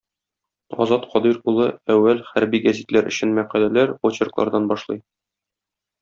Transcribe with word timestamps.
Азат 0.85 1.03
Кадыйр 1.11 1.35
улы 1.51 1.67
әүвәл 1.95 2.23
хәрби 2.31 2.61
гәзитләр 2.65 3.09
өчен 3.13 3.35
мәкаләләр, 3.41 3.93
очерклардан 4.11 4.65
башлый. 4.73 5.03